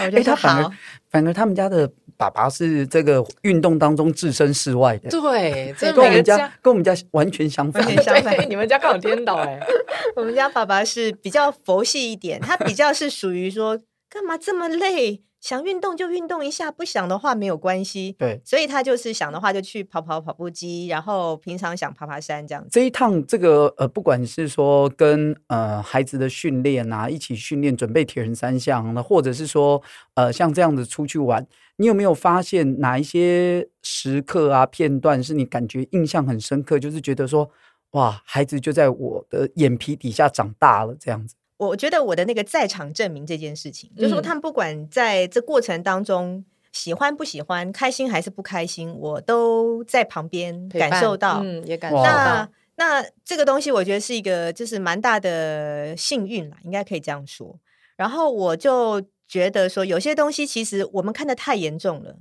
[0.00, 0.70] 我觉得他反而
[1.10, 8.48] 反而他们家的爸爸是这个运动当中置身事外的，对，跟我们家跟我们家完全相反，完全相反。
[8.48, 9.58] 你们家刚好颠倒哎，
[10.14, 15.22] 我们家爸爸是比较佛系一点，他比较是属于说干嘛这么累。
[15.40, 18.16] 想运动就运动一下，不想的话没有关系。
[18.18, 22.68] 对，所以他就是想的话就去跑跑跑步机，然后平常想爬爬山这样子。
[22.72, 29.80] 这一趟这个呃，不管是说跟呃孩子的训练啊，一起训练准备铁人三项，那或者是说
[30.14, 31.46] 呃像这样子出去玩，
[31.76, 36.78] 你有没有发现哪一些时刻啊片段是你感觉印象很深刻？
[36.78, 37.48] 就是觉得说
[37.92, 41.36] 哇，孩子就在我的眼皮底下长大了这样子。
[41.58, 52.04] 我觉得我的那个在场证明这件事情，嗯、就是说他们不管在这过程当中喜欢不喜欢、开心还是不开心，我都在旁边感受到，嗯，也感受到。
[52.04, 57.58] 那那这个东西，我觉得是一个就是蛮大的幸运啦，应该可以这样说。
[57.96, 62.18] 然后我就觉得说，有些东西其实我们看得太严重了，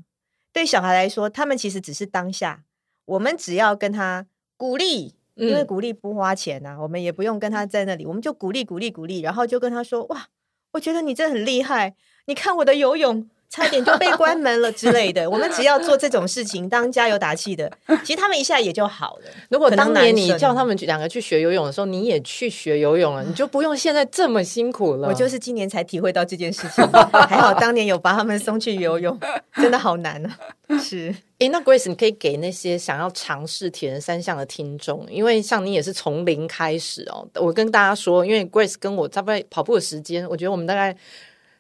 [0.52, 2.64] 对小孩来说，他们其实只是当下，
[3.06, 4.26] 我们只要跟他
[4.58, 5.17] 鼓励。
[5.38, 10.28] 因为鼓励不花钱呐、啊，我们也不用跟他在那里，我们就鼓励鼓励鼓励，然后就跟他说：“哇，
[10.74, 11.96] 我觉得你真的很厉害，
[12.26, 15.30] 你看我的游泳。”差点就被关门了之类的。
[15.30, 17.72] 我们只要做这种事情，当加油打气的，
[18.04, 19.24] 其实他们一下也就好了。
[19.50, 25.08] 如果当年你叫他们两个去学游泳的时候，你也去学游泳了，你就不用现在这么辛苦了。
[25.08, 26.86] 我就是今年才体会到这件事情，
[27.30, 29.18] 还好当年有把他们送去游泳，
[29.56, 30.38] 真的好难啊。
[30.80, 37.26] 是，诶，那 Grace，你可以给那些想要尝试铁人三项的听众，因为像你也是从零开始哦。
[37.36, 40.94] 我跟大家说，因为 Grace 跟我差不多跑步的时间，我觉得我们大概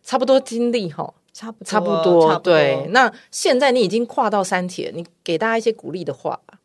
[0.03, 1.13] 差不多经历哈。
[1.37, 2.87] 差不差不多，对。
[2.89, 6.57] 那现在你已经跨到三铁，你给大家一些鼓励的话吧。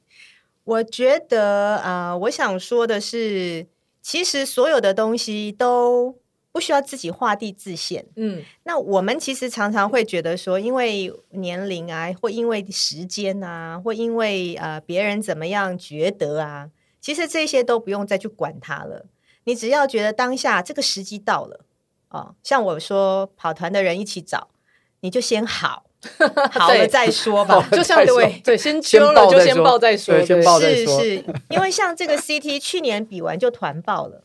[0.64, 3.66] 我觉得啊、呃，我想说的是，
[4.00, 6.16] 其实所有的东西都
[6.50, 8.06] 不需要自己画地自限。
[8.16, 19.04] 嗯，那我们其实常常会觉得说，因为年龄啊，或因为时间啊，或因为呃别人怎么样觉得啊，其实这些都不用再去管它了。
[19.44, 21.60] 你只要觉得当下这个时机到了
[22.08, 24.48] 哦，像我说跑团的人一起找，
[25.02, 25.84] 你就先好。
[26.50, 30.16] 好了再说吧， 就像对对， 先揪了就先报再说，
[30.58, 34.24] 是是，因为像这个 CT 去年比完就团报了。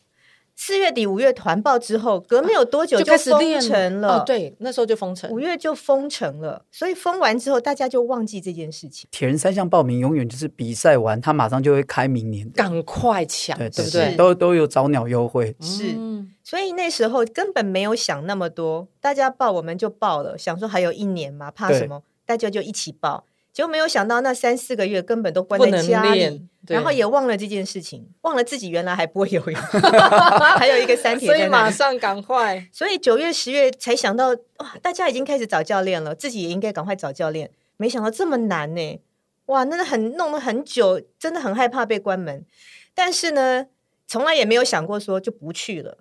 [0.59, 4.17] 四月底五月团报之后，隔没有多久就开始封城了。
[4.17, 6.65] 哦，对，那时候就封城，五月就封城了。
[6.71, 9.07] 所以封完之后，大家就忘记这件事情。
[9.11, 14.15] 铁人三项报名永远就是比赛完，他马上就会开明年，赶快抢，对，对不对？
[14.15, 15.55] 都都有早鸟优惠。
[15.61, 15.95] 是，
[16.43, 22.01] 所以那时候根本没有想那么多，大家报我们就报了，想说还有一年嘛，怕什么？
[22.25, 23.25] 大家就一起报。
[23.57, 29.59] 就没有想到那三四个月根本都关在家里，然后也忘了这件事情，忘了自己原来还不会游泳，
[30.59, 34.27] 还有一个三铁，所以马上赶快，所以九月十月才想到
[34.57, 39.01] 哇，大家已经开始找教练了，自己也应该赶快找教练，没想到这么难呢，
[39.47, 42.45] 哇，那很弄了很久，真的很害怕被关门，
[42.93, 43.65] 但是呢，
[44.05, 45.97] 从来也没有想过说就不去了，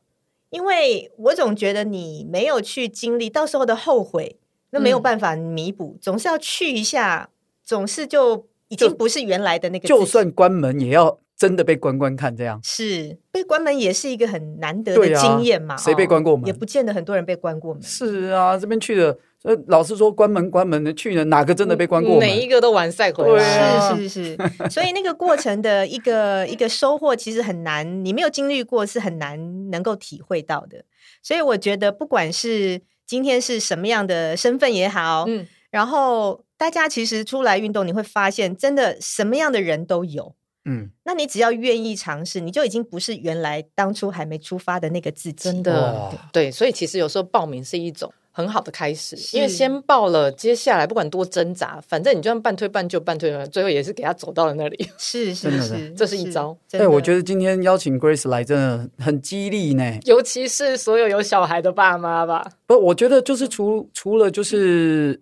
[0.50, 4.36] 因为我总觉得你没有去经历，到时候的后悔
[4.72, 7.30] 那没有办法弥补，嗯、总是要去一下。
[7.66, 15.76] 总是就已经不是原来的那个，就算关门也要真的被关关看，这样是被关门也是一个很难得的经验嘛？
[15.76, 16.46] 谁被关过门？
[16.46, 17.82] 也不见得很多人被关过门。
[17.82, 22.20] 是啊，这边去了，呃老是说关门关门的去了，哪个真的被关过门？
[22.20, 23.96] 每一个都完赛回来。
[23.96, 30.84] 是是是，所以那个过程的一个一个收获其实很难，你没有经历过是很难能够体会到的。
[31.22, 36.45] 所以我觉得，不管是今天是什么样的身份也好，嗯，然后。
[36.59, 40.34] 大家其实出来运动，你会发现真的什么样的人都有。
[40.68, 45.50] 嗯，那你只要愿意尝试，你就已经不是原来当初还没出发的那个自己。
[45.50, 54.88] 真的，对，所以其实有时候报名是一种很好的开始，因为先报了，接下来不管多挣扎，反正你就算半推半就，半推半就，最后也是给他走到了那里。
[54.98, 56.57] 是是是，这是一招。
[56.68, 62.50] 对，我觉得今天邀请 Grace 来真的很激励呢，尤其是所有有小孩的爸妈吧。
[62.66, 65.20] 不，我觉得就是除除了就是。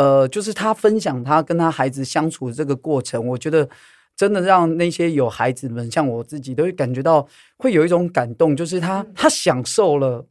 [0.00, 3.68] 呃，就是他分享他跟他孩子相处的这个过程，我觉得
[4.16, 7.28] 真的让那些有孩子们，像我自己，都会感觉到
[7.58, 10.26] 会有一种感动，就是他他享受了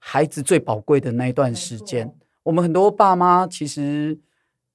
[0.00, 2.12] 孩子最宝贵的那一段时间。
[2.42, 4.18] 我们很多爸妈其实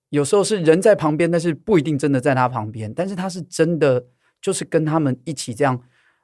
[0.08, 4.06] 有时候是人在旁边，但是不一定真的在他旁边，但是他是真的
[4.42, 5.78] 就是跟他们一起这样，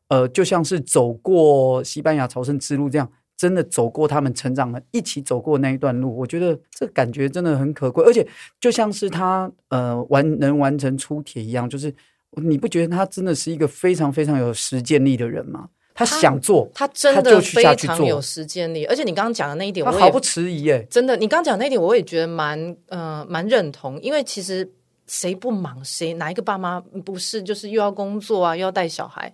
[0.08, 3.12] 呃，就像是走过西班牙朝圣之路这样。
[3.40, 8.28] 真的走过他们成长的，一起走过那一段路，我觉得这感觉真的很可贵，而且
[8.60, 11.94] 就像是他呃完能完成出铁一样，就是
[12.32, 15.70] 你不觉得他真的是一个非常非常有实践力的人吗？
[15.96, 20.86] 他想做，他，他真的非常有实践力，而且你刚刚讲的那一点，我毫不迟疑耶。
[20.90, 24.70] 真的，你刚刚讲那一点，我也觉得蛮呃蛮认同，因为其实
[25.08, 29.34] 谁不忙，谁哪一个爸妈不是就是又要工作啊，又要带小孩。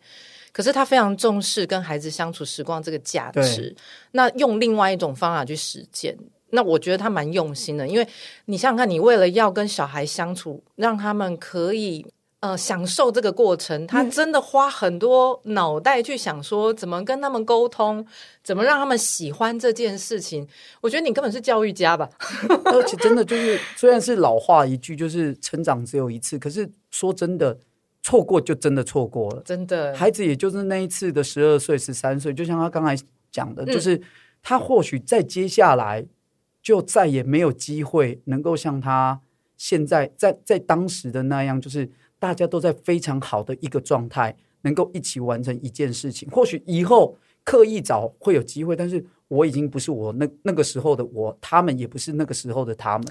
[0.56, 3.76] 可是他非常重视跟孩子相处时光这个价值，
[4.12, 6.18] 那用另外一种方法去实践，
[6.52, 7.86] 那我觉得他蛮用心的。
[7.86, 8.08] 因为
[8.46, 12.06] 你想想看，你为了要跟小孩相处，让他们可以
[12.40, 18.08] 呃享受这个过程，他真的花很多脑袋去想说怎么跟他们沟通，
[18.42, 20.48] 怎么让他们喜欢这件事情。
[20.80, 22.10] 我觉得你根本是教育家吧，
[22.64, 27.58] 而且真的就是虽然是老话一句，就是成长只有一次，可是说真的。
[28.06, 29.92] 错过就真的错过了，真的。
[29.96, 32.96] 孩子也就是那一次的十二岁、十三岁，就像他刚才
[33.32, 34.00] 讲的，嗯、就是
[34.44, 36.06] 他或许在接下来
[36.62, 39.20] 就再也没有机会能够像他
[39.58, 41.90] 现在在在当时的那样，就是
[42.20, 46.30] 大家都在非常好的一个状态，能够一起完成一件事情。
[46.30, 53.08] 或许以后刻意找会有机会，但是我已经不是我那那个时候的我，他们也不是那个时候的他们。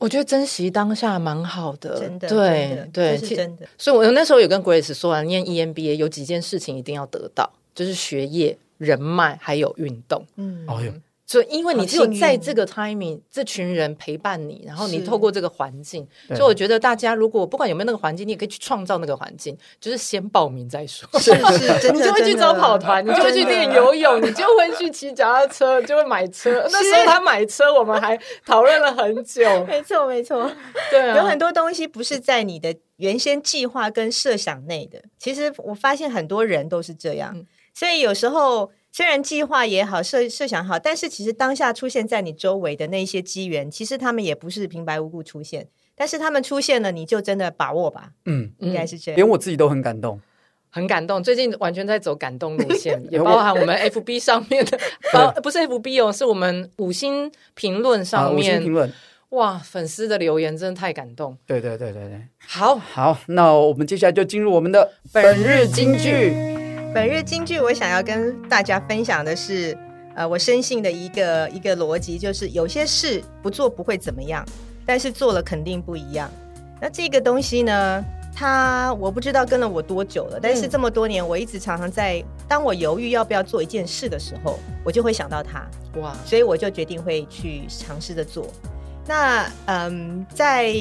[0.00, 3.68] 我觉得珍惜当下蛮好的，真的，对对，是真的。
[3.78, 10.24] 所以，我那时候有跟 Grace 说啊，念 EMBA 有几件事情一定要得到，就是学业、人脉还有运动。
[10.36, 10.92] 嗯，哎呦。
[11.30, 21.08] 所以，因为你只有在这个 timing，这群人陪伴你，然后你透过这个环境，所以我觉得大家如果不管有没有那个环境，你也可以去创造那个环境，就是先报名再说。
[21.20, 26.66] 是是， 真的，你就会去找跑团，你就会去练游泳，你就会去骑脚踏车，就会买车。
[26.72, 29.64] 那时候他买车，我们还讨论了很久。
[29.66, 30.50] 没错，没错，
[30.90, 35.00] 对啊，有很多东西不是在你的原先计划跟设想内的。
[35.16, 38.72] 其实我发现很多人都是这样，所以有时候。
[38.92, 48.10] 虽然计划也好，设设想好，但是其实当下出现在你周围的那些机缘，其实他们也不是平白无故出现，但是他们出现了，你就真的把握吧。
[48.24, 49.16] 嗯，应该是这样。
[49.16, 50.20] 连我自己都很感动。
[50.72, 54.78] 很感动，最近完全在走感动路线， 也包含我们 FB 上面的，
[55.12, 58.92] 呃，不是 FB 哦，是我们五星评论上面，五星评论，
[59.30, 61.36] 哇，粉丝的留言真的太感动。
[61.44, 66.59] 对对对对对，好好，那我们接下来就进入我们的本日金句。
[66.92, 69.78] 本日京剧，我想要跟大家分享的是，
[70.16, 74.44] 呃，我深信的一个一个逻辑，就是有些事不做不会怎么样，
[74.84, 76.28] 但是做了肯定不一样。
[76.80, 78.04] 那这个东西呢？
[78.34, 85.64] 它我不知道跟了我多久了，但是这么多年，我一直常常在当我犹豫要不要做一件事的时候，我就会想到它
[86.00, 88.46] 哇，所以我就决定会去尝试着做。
[89.06, 90.74] 那嗯，在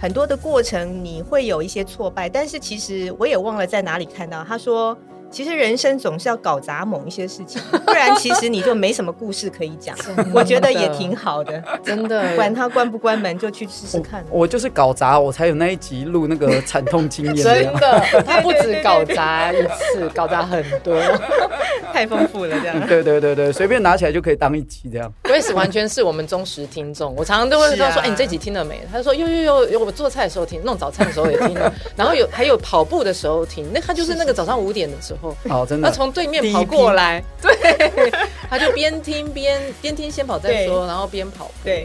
[0.00, 4.96] 很多的过程，你会有一些挫败，但是其实我也忘了在哪里看到他说。
[5.34, 9.96] 其实人生总是要搞砸某一些事情，不然其实你就没什么故事可以讲。
[10.32, 12.36] 我觉得也挺好的，真的。
[12.36, 14.42] 管他关不关门，就去试试看我。
[14.42, 17.34] 我就是搞砸，我才有那一集录那个惨痛经验。
[17.42, 20.96] 真的，他不止搞砸一次，搞砸很多，
[21.92, 22.86] 太丰富了这样。
[22.86, 25.12] 对对对对，随便拿起来就可以当一集这样。
[25.24, 33.66] Grace 完全是我们忠实听众，我常常都会说：“哎、啊欸，你这集听了没？”他就说：“有有有有，我做菜的时候听，弄早餐的时候也听了，然后有还有跑步的时候听。
[33.74, 35.88] 那他就是那个早上五点的时候。”哦，真的。
[35.88, 38.10] 他从对面跑过来，对，
[38.50, 41.84] 他就边听边边听先跑再说，然后边跑，对，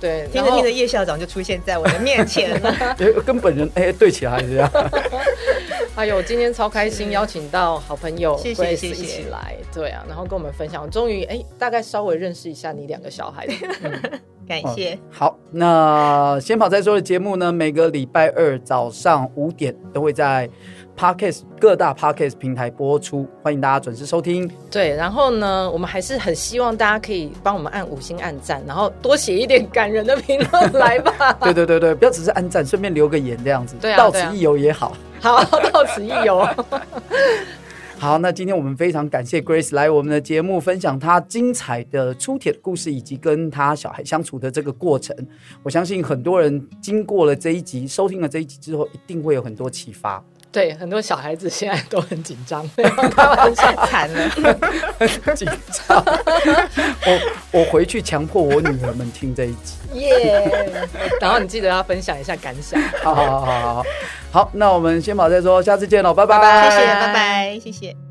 [0.00, 4.70] 对，听着听着叶校长就出现在我的面前了， 跟本人哎对起来这样。
[5.96, 9.24] 哎呦，今天超开心，邀请到好朋友 Grace 一起来，谢谢
[9.74, 13.46] 对啊，然后跟我们分享，终于哎，大概稍微认识一下你两个小孩，
[13.82, 13.92] 嗯、
[14.48, 14.98] 感谢、哦。
[15.10, 20.48] 好，那先跑再说的节目呢，每个礼拜二早上五点都会在。
[21.00, 24.46] Podcast 各大 Podcast 平台播出，欢迎大家准时收听。
[24.70, 31.32] 对，然后呢，我们还是很希望大家可以帮我们按五星按赞，然后多写一点感人的评论来吧。
[31.40, 33.76] 对对对对，不要只是按赞，顺便留个言这样子。
[33.80, 34.94] 对啊，到此一游也好。
[35.20, 35.42] 好，
[35.72, 36.46] 到此一游。
[37.96, 45.16] 好，那今天我们非常感谢 Grace 来我们的节目，分享她精彩的出铁的故事，以及跟她小孩相处的这个过程。
[45.62, 50.22] 我相信很多人经过了这一集，收听了这一集之后，一定会有很多启发。
[50.52, 54.28] 对，很多小孩子现在都很紧张，开玩笑，惨了，
[54.98, 56.04] 很紧张。
[57.06, 60.76] 我我回去强迫我女儿们听这一集，耶！
[61.20, 62.80] 然后你记得要分享一下感想。
[63.02, 63.84] 好好好好好，
[64.32, 68.09] 好，那我们先跑再说，下次见喽，拜拜，谢谢，拜拜，谢谢。